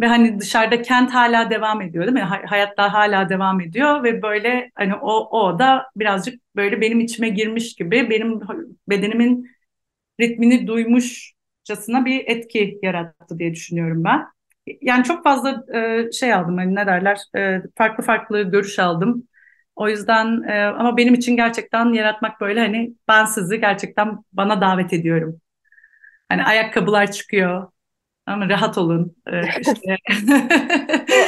ve 0.00 0.06
hani 0.08 0.40
dışarıda 0.40 0.82
kent 0.82 1.14
hala 1.14 1.50
devam 1.50 1.82
ediyor 1.82 2.04
değil 2.06 2.14
mi? 2.14 2.20
Hayatlar 2.46 2.90
hala 2.90 3.28
devam 3.28 3.60
ediyor 3.62 4.04
ve 4.04 4.22
böyle 4.22 4.70
hani 4.74 4.94
o, 4.96 5.12
o 5.18 5.40
oda 5.48 5.86
birazcık 5.96 6.42
böyle 6.56 6.80
benim 6.80 7.00
içime 7.00 7.28
girmiş 7.28 7.74
gibi 7.74 8.10
benim 8.10 8.40
bedenimin 8.90 9.50
ritmini 10.20 10.66
duymuşçasına 10.66 12.04
bir 12.04 12.24
etki 12.28 12.78
yarattı 12.82 13.38
diye 13.38 13.52
düşünüyorum 13.54 14.04
ben 14.04 14.26
yani 14.82 15.04
çok 15.04 15.24
fazla 15.24 15.64
e, 15.78 16.12
şey 16.12 16.34
aldım 16.34 16.56
hani 16.58 16.74
ne 16.74 16.86
derler 16.86 17.20
e, 17.36 17.62
farklı 17.78 18.04
farklı 18.04 18.42
görüş 18.42 18.78
aldım. 18.78 19.28
O 19.76 19.88
yüzden 19.88 20.42
e, 20.48 20.64
ama 20.64 20.96
benim 20.96 21.14
için 21.14 21.36
gerçekten 21.36 21.92
yaratmak 21.92 22.40
böyle 22.40 22.60
hani 22.60 22.92
ben 23.08 23.24
sizi 23.24 23.60
gerçekten 23.60 24.18
bana 24.32 24.60
davet 24.60 24.92
ediyorum. 24.92 25.40
Hani 26.28 26.44
ayakkabılar 26.44 27.12
çıkıyor 27.12 27.72
ama 28.26 28.48
rahat 28.48 28.78
olun. 28.78 29.16
E, 29.26 29.40
işte. 29.60 29.96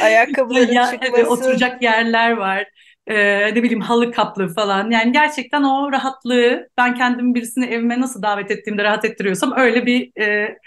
ayakkabıların 0.03 0.73
ya, 0.73 0.91
çıkması. 0.91 1.29
oturacak 1.29 1.81
yerler 1.81 2.31
var. 2.31 2.67
E, 3.07 3.15
ne 3.55 3.63
bileyim 3.63 3.81
halı 3.81 4.11
kaplı 4.11 4.53
falan. 4.53 4.91
Yani 4.91 5.11
gerçekten 5.11 5.63
o 5.63 5.91
rahatlığı 5.91 6.69
ben 6.77 6.95
kendimi 6.95 7.35
birisini 7.35 7.65
evime 7.65 8.01
nasıl 8.01 8.21
davet 8.21 8.51
ettiğimde 8.51 8.83
rahat 8.83 9.05
ettiriyorsam 9.05 9.53
öyle 9.57 9.85
bir 9.85 10.21
e, 10.21 10.57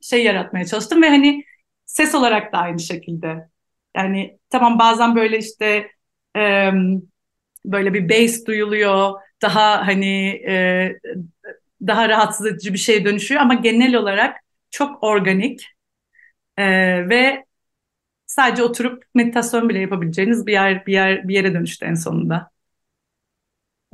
şey 0.00 0.24
yaratmaya 0.24 0.66
çalıştım 0.66 1.02
ve 1.02 1.08
hani 1.08 1.44
Ses 1.90 2.14
olarak 2.14 2.52
da 2.52 2.58
aynı 2.58 2.80
şekilde. 2.80 3.48
Yani 3.96 4.38
tamam 4.50 4.78
bazen 4.78 5.16
böyle 5.16 5.38
işte 5.38 5.90
e, 6.36 6.70
böyle 7.64 7.94
bir 7.94 8.08
bass 8.08 8.46
duyuluyor. 8.46 9.12
Daha 9.42 9.86
hani 9.86 10.28
e, 10.48 11.00
daha 11.86 12.08
rahatsız 12.08 12.46
edici 12.46 12.72
bir 12.72 12.78
şeye 12.78 13.04
dönüşüyor 13.04 13.40
ama 13.40 13.54
genel 13.54 13.94
olarak 13.94 14.36
çok 14.70 15.04
organik 15.04 15.66
e, 16.58 16.64
ve 17.08 17.44
sadece 18.26 18.62
oturup 18.64 19.04
meditasyon 19.14 19.68
bile 19.68 19.78
yapabileceğiniz 19.80 20.46
bir 20.46 20.52
yer 20.52 20.86
bir 20.86 20.92
yer 20.92 21.28
bir 21.28 21.34
yere 21.34 21.54
dönüştü 21.54 21.86
en 21.86 21.94
sonunda. 21.94 22.50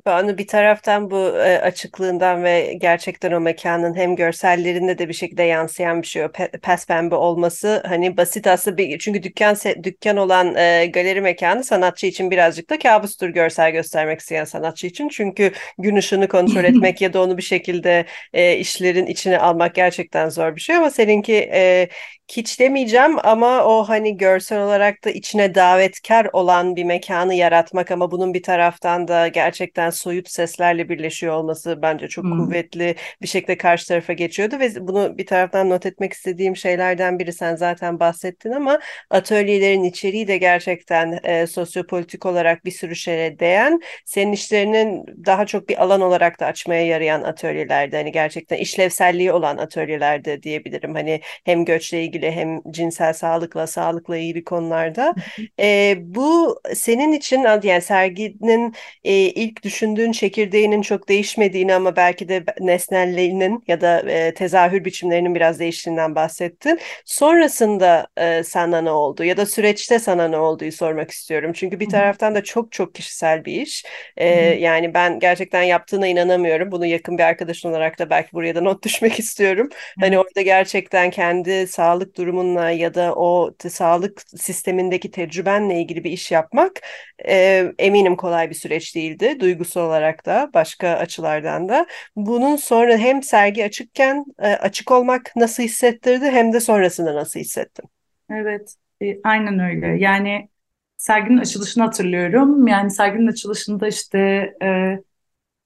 Banu 0.06 0.38
bir 0.38 0.46
taraftan 0.46 1.10
bu 1.10 1.16
e, 1.18 1.58
açıklığından 1.58 2.44
ve 2.44 2.75
gerçekten 2.80 3.32
o 3.32 3.40
mekanın 3.40 3.96
hem 3.96 4.16
görsellerinde 4.16 4.98
de 4.98 5.08
bir 5.08 5.14
şekilde 5.14 5.42
yansıyan 5.42 6.02
bir 6.02 6.06
şey 6.06 6.25
o 6.25 6.32
pe 6.32 6.50
pes 6.50 6.86
pembe 6.86 7.14
olması 7.14 7.82
hani 7.86 8.16
basit 8.16 8.46
aslında 8.46 8.76
bir, 8.76 8.98
çünkü 8.98 9.22
dükkan 9.22 9.56
dükkan 9.82 10.16
olan 10.16 10.54
e, 10.54 10.86
galeri 10.86 11.20
mekanı 11.20 11.64
sanatçı 11.64 12.06
için 12.06 12.30
birazcık 12.30 12.70
da 12.70 12.78
kabustur 12.78 13.28
görsel 13.28 13.72
göstermek 13.72 14.20
isteyen 14.20 14.44
sanatçı 14.44 14.86
için. 14.86 15.08
Çünkü 15.08 15.52
gün 15.78 15.96
ışığını 15.96 16.28
kontrol 16.28 16.64
etmek 16.64 17.00
ya 17.00 17.12
da 17.12 17.22
onu 17.22 17.36
bir 17.36 17.42
şekilde 17.42 18.06
e, 18.32 18.56
işlerin 18.56 19.06
içine 19.06 19.38
almak 19.38 19.75
gerçekten 19.75 20.28
zor 20.28 20.56
bir 20.56 20.60
şey. 20.60 20.76
Ama 20.76 20.90
seninki 20.90 21.50
e, 21.52 21.88
kiç 22.28 22.60
demeyeceğim 22.60 23.16
ama 23.25 23.64
o 23.64 23.84
hani 23.88 24.16
görsel 24.16 24.62
olarak 24.62 25.04
da 25.04 25.10
içine 25.10 25.54
davetkar 25.54 26.28
olan 26.32 26.76
bir 26.76 26.84
mekanı 26.84 27.34
yaratmak 27.34 27.90
ama 27.90 28.10
bunun 28.10 28.34
bir 28.34 28.42
taraftan 28.42 29.08
da 29.08 29.28
gerçekten 29.28 29.90
soyut 29.96 30.30
seslerle 30.30 30.88
birleşiyor 30.88 31.34
olması 31.34 31.82
bence 31.82 32.08
çok 32.08 32.24
hmm. 32.24 32.46
kuvvetli 32.46 32.94
bir 33.22 33.26
şekilde 33.26 33.56
karşı 33.56 33.88
tarafa 33.88 34.12
geçiyordu 34.12 34.58
ve 34.60 34.86
bunu 34.88 35.18
bir 35.18 35.26
taraftan 35.26 35.70
not 35.70 35.86
etmek 35.86 36.12
istediğim 36.12 36.56
şeylerden 36.56 37.18
biri 37.18 37.32
sen 37.32 37.56
zaten 37.56 38.00
bahsettin 38.00 38.50
ama 38.50 38.78
atölyelerin 39.10 39.84
içeriği 39.84 40.28
de 40.28 40.38
gerçekten 40.38 41.20
e, 41.24 41.46
sosyopolitik 41.46 42.26
olarak 42.26 42.64
bir 42.64 42.70
sürü 42.70 42.96
şeye 42.96 43.38
değen 43.38 43.80
senin 44.04 44.32
işlerinin 44.32 45.04
daha 45.26 45.46
çok 45.46 45.68
bir 45.68 45.82
alan 45.82 46.00
olarak 46.00 46.40
da 46.40 46.46
açmaya 46.46 46.86
yarayan 46.86 47.22
atölyelerde 47.22 47.96
hani 47.96 48.12
gerçekten 48.12 48.56
işlevselliği 48.56 49.32
olan 49.32 49.56
atölyelerde 49.56 50.42
diyebilirim 50.42 50.94
hani 50.94 51.20
hem 51.44 51.64
göçle 51.64 52.04
ilgili 52.04 52.32
hem 52.32 52.60
cinsel 52.70 53.12
sağlıkla, 53.12 53.66
sağlıkla 53.66 54.16
ilgili 54.16 54.44
konularda. 54.44 55.14
E, 55.60 55.96
bu 56.00 56.60
senin 56.74 57.12
için 57.12 57.40
yani 57.62 57.82
serginin 57.82 58.74
e, 59.04 59.14
ilk 59.14 59.62
düşün 59.62 59.86
düşündüğün 59.87 60.12
çekirdeğinin 60.12 60.83
çok 60.83 61.09
değişmediğini 61.09 61.75
ama 61.75 61.97
belki 61.97 62.28
de 62.28 62.45
nesnelliğinin 62.61 63.64
ya 63.69 63.81
da 63.81 64.00
e, 64.11 64.35
tezahür 64.35 64.85
biçimlerinin 64.85 65.35
biraz 65.35 65.59
değiştiğinden 65.61 66.14
bahsettin. 66.14 66.78
Sonrasında 67.05 68.07
e, 68.16 68.43
sana 68.43 68.81
ne 68.81 68.90
oldu 68.90 69.25
ya 69.25 69.37
da 69.37 69.47
süreçte 69.47 69.99
sana 69.99 70.28
ne 70.28 70.37
olduğu 70.38 70.73
sormak 70.73 71.11
istiyorum. 71.11 71.52
Çünkü 71.52 71.81
bir 71.81 71.88
taraftan 71.88 72.35
da 72.35 72.45
çok 72.45 72.73
çok 72.73 72.95
kişisel 72.95 73.45
bir 73.45 73.52
iş. 73.62 73.85
E, 74.16 74.28
yani 74.38 74.95
ben 74.95 75.19
gerçekten 75.21 75.62
yaptığına 75.62 76.07
inanamıyorum. 76.07 76.73
Bunu 76.73 76.87
yakın 76.87 77.19
bir 77.19 77.23
arkadaşın 77.23 77.69
olarak 77.69 77.99
da 77.99 78.11
belki 78.11 78.33
buraya 78.33 78.55
da 78.55 78.61
not 78.61 78.85
düşmek 78.85 79.19
istiyorum. 79.19 79.69
Hani 80.00 80.19
orada 80.19 80.43
gerçekten 80.43 81.11
kendi 81.11 81.66
sağlık 81.66 82.16
durumunla 82.16 82.71
ya 82.71 82.95
da 82.95 83.14
o 83.14 83.55
sağlık 83.69 84.23
sistemindeki 84.37 85.11
tecrübenle 85.11 85.81
ilgili 85.81 86.05
bir 86.05 86.11
iş 86.11 86.31
yapmak 86.31 86.81
e, 87.28 87.73
eminim 87.78 88.16
kolay 88.16 88.50
bir 88.50 88.55
süreç 88.55 88.95
değildi. 88.95 89.40
Duygusal 89.66 89.88
olarak 89.88 90.26
da 90.26 90.50
başka 90.54 90.88
açılardan 90.88 91.68
da. 91.68 91.87
Bunun 92.16 92.56
sonra 92.56 92.96
hem 92.96 93.23
sergi 93.23 93.64
açıkken 93.64 94.25
e, 94.38 94.49
açık 94.49 94.90
olmak 94.92 95.32
nasıl 95.37 95.62
hissettirdi 95.62 96.25
hem 96.25 96.52
de 96.52 96.61
sonrasında 96.61 97.14
nasıl 97.14 97.40
hissettin? 97.40 97.85
Evet, 98.30 98.75
e, 99.02 99.23
aynen 99.25 99.58
öyle. 99.58 99.87
Yani 99.87 100.49
serginin 100.96 101.38
açılışını 101.38 101.85
hatırlıyorum. 101.85 102.66
Yani 102.66 102.90
serginin 102.90 103.26
açılışında 103.26 103.88
işte 103.88 104.18
e, 104.62 104.66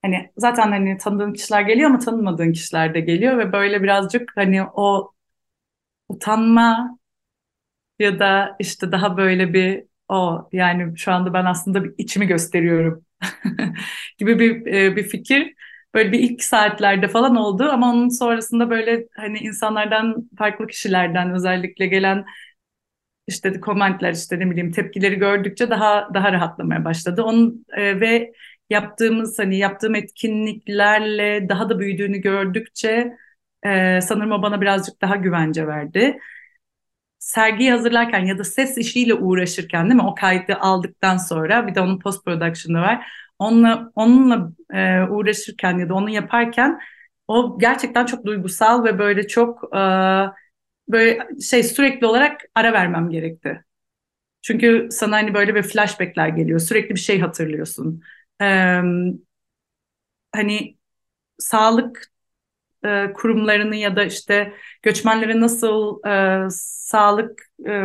hani 0.02 0.30
zaten 0.37 0.69
hani 0.69 0.99
tanıdığın 0.99 1.33
kişiler 1.33 1.62
geliyor 1.62 1.90
ama 1.90 1.99
tanımadığın 1.99 2.52
kişiler 2.52 2.95
de 2.95 3.00
geliyor 3.00 3.38
ve 3.38 3.52
böyle 3.52 3.83
birazcık 3.83 4.33
hani 4.37 4.62
o 4.64 5.12
utanma 6.09 6.99
ya 7.99 8.19
da 8.19 8.57
işte 8.61 8.92
daha 8.92 9.16
böyle 9.16 9.54
bir 9.54 9.85
o 10.09 10.49
yani 10.52 10.99
şu 10.99 11.12
anda 11.12 11.33
ben 11.35 11.45
aslında 11.45 11.85
bir 11.85 11.95
içimi 11.99 12.26
gösteriyorum 12.26 13.04
gibi 14.19 14.39
bir 14.39 14.67
e, 14.75 14.97
bir 14.97 15.03
fikir 15.05 15.55
böyle 15.95 16.12
bir 16.12 16.19
ilk 16.19 16.43
saatlerde 16.45 17.09
falan 17.09 17.37
oldu 17.37 17.65
ama 17.65 17.91
onun 17.93 18.09
sonrasında 18.09 18.71
böyle 18.71 19.07
hani 19.17 19.39
insanlardan 19.39 20.31
farklı 20.39 20.67
kişilerden 20.67 21.35
özellikle 21.35 21.87
gelen 21.87 22.25
işte 23.27 23.61
komentler 23.61 24.12
işte 24.12 24.39
ne 24.39 24.50
bileyim 24.50 24.73
tepkileri 24.73 25.17
gördükçe 25.17 25.71
daha 25.71 26.09
daha 26.15 26.33
rahatlamaya 26.33 26.85
başladı. 26.85 27.23
Onun 27.23 27.65
e, 27.77 28.00
ve 28.00 28.33
yaptığımız 28.71 29.39
hani 29.39 29.59
yaptığım 29.59 29.95
etkinliklerle 29.95 31.49
daha 31.49 31.69
da 31.69 31.79
büyüdüğünü 31.79 32.19
gördükçe 32.19 33.12
e, 33.67 34.00
sanırım 34.03 34.33
o 34.33 34.43
bana 34.43 34.61
birazcık 34.61 35.00
daha 35.03 35.17
güvence 35.17 35.67
verdi 35.67 36.19
sergiyi 37.30 37.70
hazırlarken 37.72 38.25
ya 38.26 38.38
da 38.38 38.44
ses 38.44 38.78
işiyle 38.78 39.14
uğraşırken 39.14 39.84
değil 39.90 39.94
mi? 40.02 40.06
O 40.08 40.14
kaydı 40.14 40.54
aldıktan 40.54 41.16
sonra 41.16 41.66
bir 41.66 41.75
de 41.75 41.80
onun 41.80 41.99
post 41.99 42.25
production'ı 42.25 42.80
var. 42.80 43.06
Onunla 43.38 43.92
onunla 43.94 44.52
e, 44.75 45.02
uğraşırken 45.10 45.78
ya 45.78 45.88
da 45.88 45.94
onu 45.94 46.10
yaparken 46.10 46.80
o 47.28 47.58
gerçekten 47.58 48.06
çok 48.06 48.25
duygusal 48.26 48.84
ve 48.84 48.99
böyle 48.99 49.28
çok 49.28 49.64
e, 49.76 49.78
böyle 50.88 51.28
şey 51.42 51.62
sürekli 51.62 52.06
olarak 52.06 52.40
ara 52.54 52.72
vermem 52.72 53.10
gerekti. 53.10 53.64
Çünkü 54.42 54.88
sana 54.92 55.16
hani 55.16 55.34
böyle 55.34 55.54
bir 55.54 55.62
flashbackler 55.62 56.28
geliyor. 56.28 56.60
Sürekli 56.60 56.94
bir 56.94 57.00
şey 57.00 57.20
hatırlıyorsun. 57.20 58.02
Ee, 58.42 58.80
hani 60.32 60.78
sağlık 61.38 62.10
e, 62.84 63.12
kurumlarını 63.12 63.76
ya 63.76 63.96
da 63.96 64.04
işte 64.04 64.52
göçmenlere 64.82 65.40
nasıl 65.40 66.06
e, 66.06 66.46
sağlık 66.50 67.42
e, 67.66 67.84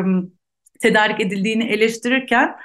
tedarik 0.81 1.21
edildiğini 1.21 1.63
eleştirirken 1.63 2.55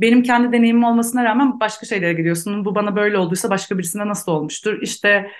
benim 0.00 0.22
kendi 0.22 0.52
deneyimim 0.52 0.84
olmasına 0.84 1.24
rağmen 1.24 1.60
başka 1.60 1.86
şeylere 1.86 2.12
gidiyorsun. 2.12 2.64
Bu 2.64 2.74
bana 2.74 2.96
böyle 2.96 3.18
olduysa 3.18 3.50
başka 3.50 3.78
birisine 3.78 4.08
nasıl 4.08 4.32
olmuştur? 4.32 4.82
İşte 4.82 5.30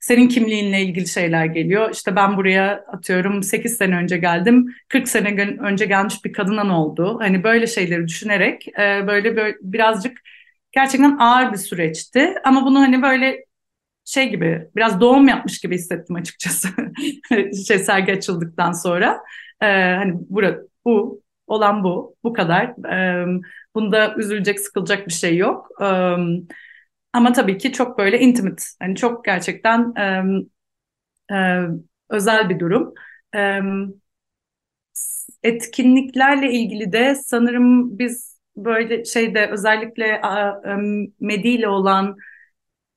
senin 0.00 0.28
kimliğinle 0.28 0.82
ilgili 0.82 1.08
şeyler 1.08 1.46
geliyor. 1.46 1.90
İşte 1.94 2.16
ben 2.16 2.36
buraya 2.36 2.84
atıyorum 2.92 3.42
8 3.42 3.76
sene 3.76 3.96
önce 3.96 4.18
geldim. 4.18 4.74
40 4.88 5.08
sene 5.08 5.48
önce 5.60 5.86
gelmiş 5.86 6.24
bir 6.24 6.32
kadına 6.32 6.64
ne 6.64 6.72
oldu? 6.72 7.18
Hani 7.20 7.44
böyle 7.44 7.66
şeyleri 7.66 8.08
düşünerek 8.08 8.68
e, 8.68 9.06
böyle, 9.06 9.36
böyle 9.36 9.56
birazcık 9.60 10.18
gerçekten 10.72 11.18
ağır 11.18 11.52
bir 11.52 11.56
süreçti. 11.58 12.34
Ama 12.44 12.66
bunu 12.66 12.80
hani 12.80 13.02
böyle 13.02 13.44
şey 14.08 14.28
gibi 14.30 14.68
biraz 14.76 15.00
doğum 15.00 15.28
yapmış 15.28 15.58
gibi 15.60 15.74
hissettim 15.74 16.16
açıkçası. 16.16 16.68
şey 17.68 17.78
sergi 17.78 18.12
açıldıktan 18.12 18.72
sonra. 18.72 19.20
Ee, 19.62 19.66
hani 19.96 20.14
bura, 20.30 20.58
bu 20.84 21.22
olan 21.46 21.84
bu. 21.84 22.16
Bu 22.24 22.32
kadar. 22.32 22.64
Ee, 22.92 23.40
bunda 23.74 24.14
üzülecek, 24.16 24.60
sıkılacak 24.60 25.06
bir 25.06 25.12
şey 25.12 25.36
yok. 25.36 25.68
Ee, 25.82 26.16
ama 27.12 27.32
tabii 27.32 27.58
ki 27.58 27.72
çok 27.72 27.98
böyle 27.98 28.20
intimate. 28.20 28.62
Hani 28.80 28.96
çok 28.96 29.24
gerçekten 29.24 29.94
e, 29.96 31.34
e, 31.34 31.66
özel 32.10 32.50
bir 32.50 32.58
durum. 32.60 32.94
E, 33.36 33.60
etkinliklerle 35.42 36.52
ilgili 36.52 36.92
de 36.92 37.14
sanırım 37.14 37.98
biz 37.98 38.38
böyle 38.56 39.04
şeyde 39.04 39.46
özellikle 39.50 40.04
e, 40.04 40.20
Medi 41.20 41.48
ile 41.48 41.68
olan 41.68 42.16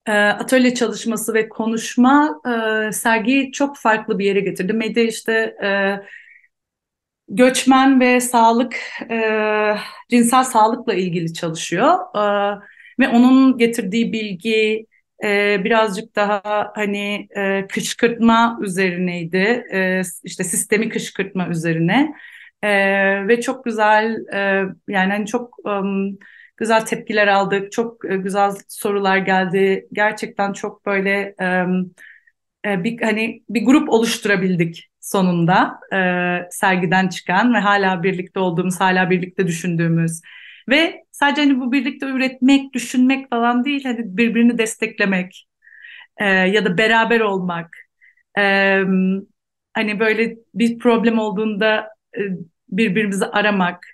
e, 0.05 0.11
atölye 0.11 0.73
çalışması 0.73 1.33
ve 1.33 1.49
konuşma 1.49 2.41
e, 2.47 2.91
sergiyi 2.91 3.51
çok 3.51 3.77
farklı 3.77 4.19
bir 4.19 4.25
yere 4.25 4.39
getirdi. 4.39 4.73
Medya 4.73 5.03
işte 5.03 5.33
e, 5.63 5.69
göçmen 7.27 7.99
ve 7.99 8.19
sağlık, 8.19 8.75
e, 9.09 9.17
cinsel 10.09 10.43
sağlıkla 10.43 10.93
ilgili 10.93 11.33
çalışıyor. 11.33 11.97
Ve 12.99 13.07
onun 13.07 13.57
getirdiği 13.57 14.13
bilgi 14.13 14.85
birazcık 15.63 16.15
daha 16.15 16.71
hani 16.75 17.27
kışkırtma 17.69 18.59
üzerineydi. 18.61 19.63
İşte 20.23 20.43
sistemi 20.43 20.89
kışkırtma 20.89 21.47
üzerine. 21.47 22.13
Ve 23.27 23.41
çok 23.41 23.65
güzel 23.65 24.17
yani 24.87 25.11
hani 25.13 25.25
çok... 25.25 25.65
Um, 25.65 26.17
güzel 26.61 26.85
tepkiler 26.85 27.27
aldık, 27.27 27.71
çok 27.71 28.05
e, 28.11 28.17
güzel 28.17 28.51
sorular 28.67 29.17
geldi. 29.17 29.87
Gerçekten 29.93 30.53
çok 30.53 30.85
böyle 30.85 31.35
e, 32.65 32.83
bir 32.83 33.01
hani 33.01 33.43
bir 33.49 33.65
grup 33.65 33.89
oluşturabildik 33.89 34.89
sonunda 34.99 35.79
e, 35.93 35.97
sergiden 36.51 37.07
çıkan 37.07 37.53
ve 37.53 37.57
hala 37.57 38.03
birlikte 38.03 38.39
olduğumuz, 38.39 38.79
hala 38.79 39.09
birlikte 39.09 39.47
düşündüğümüz 39.47 40.21
ve 40.69 41.03
sadece 41.11 41.41
hani 41.41 41.59
bu 41.59 41.71
birlikte 41.71 42.05
üretmek, 42.05 42.73
düşünmek 42.73 43.29
falan 43.29 43.65
değil, 43.65 43.83
hani 43.83 44.17
birbirini 44.17 44.57
desteklemek 44.57 45.47
ya 46.21 46.65
da 46.65 46.77
beraber 46.77 47.19
olmak. 47.19 47.77
hani 49.73 49.99
böyle 49.99 50.35
bir 50.55 50.79
problem 50.79 51.19
olduğunda 51.19 51.87
birbirimizi 52.69 53.25
aramak 53.25 53.85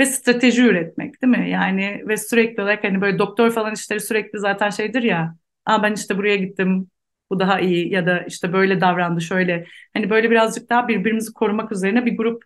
ve 0.00 0.06
strateji 0.06 0.62
üretmek 0.62 1.22
değil 1.22 1.36
mi? 1.38 1.50
Yani 1.50 2.02
ve 2.08 2.16
sürekli 2.16 2.62
olarak 2.62 2.84
hani 2.84 3.00
böyle 3.00 3.18
doktor 3.18 3.50
falan 3.50 3.74
işleri 3.74 4.00
sürekli 4.00 4.38
zaten 4.38 4.70
şeydir 4.70 5.02
ya. 5.02 5.36
Aa 5.66 5.82
ben 5.82 5.92
işte 5.92 6.18
buraya 6.18 6.36
gittim. 6.36 6.90
Bu 7.30 7.40
daha 7.40 7.60
iyi 7.60 7.92
ya 7.92 8.06
da 8.06 8.20
işte 8.20 8.52
böyle 8.52 8.80
davrandı 8.80 9.20
şöyle. 9.20 9.66
Hani 9.94 10.10
böyle 10.10 10.30
birazcık 10.30 10.70
daha 10.70 10.88
birbirimizi 10.88 11.32
korumak 11.32 11.72
üzerine 11.72 12.06
bir 12.06 12.16
grup 12.16 12.42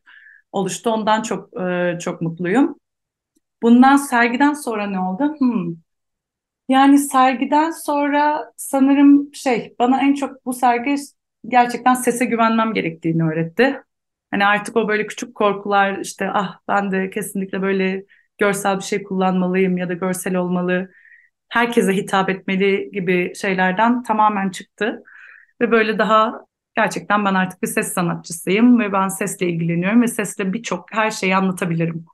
oluştu. 0.52 0.90
Ondan 0.90 1.22
çok 1.22 1.60
e, 1.60 1.98
çok 2.00 2.20
mutluyum. 2.22 2.76
Bundan 3.62 3.96
sergiden 3.96 4.52
sonra 4.52 4.86
ne 4.86 5.00
oldu? 5.00 5.34
Hmm. 5.38 5.74
Yani 6.68 6.98
sergiden 6.98 7.70
sonra 7.70 8.52
sanırım 8.56 9.34
şey 9.34 9.74
bana 9.78 10.00
en 10.02 10.14
çok 10.14 10.46
bu 10.46 10.52
sergi 10.52 10.96
gerçekten 11.48 11.94
sese 11.94 12.24
güvenmem 12.24 12.74
gerektiğini 12.74 13.22
öğretti. 13.24 13.82
Hani 14.32 14.46
artık 14.46 14.76
o 14.76 14.88
böyle 14.88 15.08
küçük 15.08 15.36
korkular 15.36 15.98
işte 16.00 16.30
ah 16.34 16.58
ben 16.68 16.92
de 16.92 17.10
kesinlikle 17.10 17.62
böyle 17.62 18.04
görsel 18.38 18.78
bir 18.78 18.84
şey 18.84 19.04
kullanmalıyım 19.04 19.78
ya 19.78 19.90
da 19.90 19.94
görsel 19.94 20.36
olmalı, 20.36 20.92
herkese 21.48 21.92
hitap 21.96 22.30
etmeli 22.30 22.90
gibi 22.92 23.34
şeylerden 23.36 24.02
tamamen 24.02 24.50
çıktı. 24.50 25.02
Ve 25.60 25.70
böyle 25.70 25.98
daha 25.98 26.46
gerçekten 26.76 27.24
ben 27.24 27.34
artık 27.34 27.62
bir 27.62 27.68
ses 27.68 27.92
sanatçısıyım 27.92 28.80
ve 28.80 28.92
ben 28.92 29.08
sesle 29.08 29.46
ilgileniyorum 29.48 30.02
ve 30.02 30.08
sesle 30.08 30.52
birçok 30.52 30.92
her 30.94 31.10
şeyi 31.10 31.36
anlatabilirim. 31.36 32.06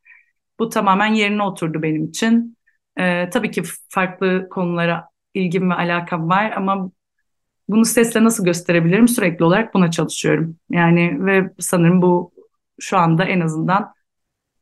Bu 0.59 0.69
tamamen 0.69 1.15
yerine 1.15 1.43
oturdu 1.43 1.83
benim 1.83 2.05
için. 2.05 2.57
Ee, 2.99 3.31
tabii 3.31 3.51
ki 3.51 3.63
farklı 3.89 4.49
konulara 4.51 5.09
ilgim 5.35 5.71
ve 5.71 5.75
alakam 5.75 6.29
var 6.29 6.53
ama 6.57 6.91
bunu 7.69 7.85
sesle 7.85 8.25
nasıl 8.25 8.45
gösterebilirim? 8.45 9.09
Sürekli 9.09 9.45
olarak 9.45 9.75
buna 9.75 9.91
çalışıyorum. 9.91 10.57
Yani 10.71 11.27
ve 11.27 11.51
sanırım 11.59 12.03
bu 12.03 12.33
şu 12.81 12.99
anda 12.99 13.25
en 13.25 13.41
azından 13.41 13.95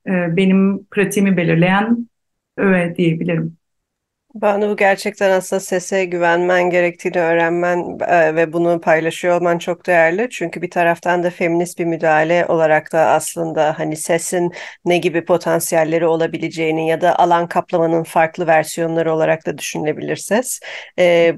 e, 0.07 0.37
benim 0.37 0.85
pratiğimi 0.85 1.37
belirleyen 1.37 2.09
öğe 2.57 2.97
diyebilirim. 2.97 3.59
Banu 4.37 4.77
gerçekten 4.77 5.31
aslında 5.31 5.61
sese 5.61 6.05
güvenmen 6.05 6.71
gerektiğini 6.71 7.19
öğrenmen 7.21 7.99
ve 8.37 8.53
bunu 8.53 8.81
paylaşıyor 8.81 9.37
olman 9.41 9.59
çok 9.59 9.87
değerli. 9.87 10.29
Çünkü 10.31 10.63
bir 10.63 10.71
taraftan 10.71 11.23
da 11.23 11.31
feminist 11.31 11.79
bir 11.79 11.85
müdahale 11.85 12.47
olarak 12.47 12.93
da 12.93 13.01
aslında 13.01 13.79
hani 13.79 13.97
sesin 13.97 14.53
ne 14.85 14.99
gibi 14.99 15.25
potansiyelleri 15.25 16.07
olabileceğini 16.07 16.89
ya 16.89 17.01
da 17.01 17.19
alan 17.19 17.49
kaplamanın 17.49 18.03
farklı 18.03 18.47
versiyonları 18.47 19.13
olarak 19.15 19.47
da 19.47 19.59
düşünülebilir 19.59 20.17
ses. 20.17 20.61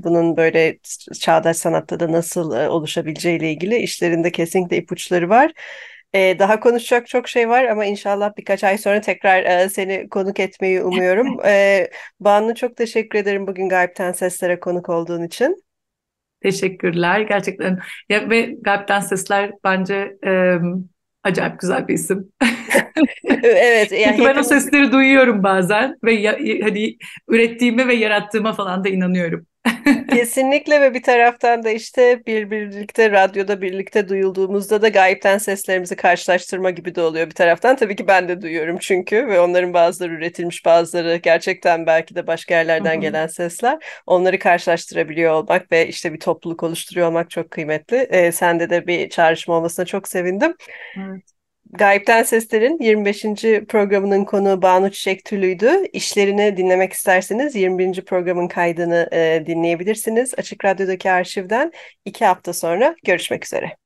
Bunun 0.05 0.37
böyle 0.37 0.79
çağdaş 1.21 1.57
sanatta 1.57 2.01
da 2.01 2.13
nasıl 2.13 2.57
e, 2.57 2.69
oluşabileceğiyle 2.69 3.51
ilgili 3.53 3.77
işlerinde 3.77 4.33
kesinlikle 4.33 4.77
ipuçları 4.77 5.29
var. 5.29 5.53
Ee, 6.14 6.37
daha 6.38 6.61
konuşacak 6.61 7.07
çok 7.07 7.29
şey 7.29 7.49
var 7.49 7.64
ama 7.64 7.85
inşallah 7.85 8.33
birkaç 8.37 8.64
ay 8.64 8.79
sonra 8.79 9.01
tekrar 9.01 9.44
e, 9.44 9.68
seni 9.68 10.09
konuk 10.09 10.40
etmeyi 10.40 10.83
umuyorum. 10.83 11.37
Ee, 11.44 11.90
Banu 12.21 12.55
çok 12.55 12.77
teşekkür 12.77 13.18
ederim 13.18 13.47
bugün 13.47 13.68
Gayipten 13.68 14.12
Seslere 14.12 14.61
konuk 14.61 14.88
olduğun 14.88 15.23
için. 15.23 15.64
Teşekkürler 16.42 17.21
gerçekten. 17.21 17.79
Ya 18.09 18.31
ve 18.31 18.55
Galp'ten 18.61 19.01
Sesler 19.01 19.53
bence 19.64 20.16
e, 20.27 20.59
acayip 21.23 21.61
güzel 21.61 21.88
bir 21.88 21.94
isim. 21.94 22.33
Evet, 23.42 23.92
yani 23.92 24.16
Çünkü 24.16 24.29
ben 24.29 24.37
o 24.37 24.42
sesleri 24.42 24.92
duyuyorum 24.92 25.42
bazen 25.42 25.97
ve 26.05 26.12
ya, 26.12 26.33
hani 26.62 26.97
ürettiğime 27.29 27.88
ve 27.88 27.94
yarattığıma 27.94 28.53
falan 28.53 28.85
da 28.85 28.88
inanıyorum. 28.88 29.47
Kesinlikle 30.11 30.81
ve 30.81 30.94
bir 30.94 31.02
taraftan 31.02 31.64
da 31.64 31.70
işte 31.70 32.22
bir 32.26 32.50
birlikte 32.50 33.11
radyoda 33.11 33.62
birlikte 33.62 34.09
duyulduğumuzda 34.09 34.83
da 34.83 34.88
gayipten 34.88 35.38
seslerimizi 35.38 35.96
karşılaştırma 35.96 36.70
gibi 36.70 36.94
de 36.94 37.00
oluyor 37.02 37.26
bir 37.26 37.35
taraftan. 37.35 37.76
Tabii 37.76 37.96
ki 37.96 38.07
ben 38.07 38.28
de 38.28 38.42
duyuyorum 38.42 38.76
çünkü 38.81 39.26
ve 39.26 39.40
onların 39.40 39.74
bazıları 39.74 40.12
üretilmiş 40.12 40.64
bazıları 40.64 41.16
gerçekten 41.16 41.87
belki 41.87 42.14
de 42.14 42.26
başka 42.26 42.54
yerlerden 42.54 42.92
Hı 42.92 42.96
hı. 42.96 43.00
gelen 43.00 43.26
sesler. 43.26 43.78
Onları 44.07 44.38
karşılaştırabiliyor 44.38 45.33
olmak 45.33 45.72
ve 45.72 45.88
işte 45.88 46.12
bir 46.12 46.20
topluluk 46.20 46.62
oluşturuyor 46.62 47.09
olmak 47.09 47.31
çok 47.31 47.50
kıymetli. 47.50 47.96
Ee, 47.96 48.33
sende 48.33 48.70
de 48.70 48.87
bir 48.87 49.11
çağrışım 49.11 49.54
olmasına 49.54 49.87
çok 49.87 50.09
sevindim. 50.09 50.54
Evet. 50.96 51.38
Gayipten 51.72 52.22
Sesler'in 52.22 52.78
25. 52.81 53.22
programının 53.68 54.24
konuğu 54.24 54.62
Banu 54.62 54.90
Çiçek 54.90 55.24
Tülü'ydü. 55.24 55.87
İşlerini 55.92 56.57
dinlemek 56.57 56.92
isterseniz 56.92 57.54
21. 57.54 58.04
programın 58.04 58.48
kaydını 58.48 59.09
e, 59.12 59.42
dinleyebilirsiniz. 59.46 60.35
Açık 60.38 60.64
Radyo'daki 60.64 61.11
arşivden 61.11 61.72
iki 62.04 62.24
hafta 62.24 62.52
sonra 62.52 62.96
görüşmek 63.04 63.44
üzere. 63.44 63.76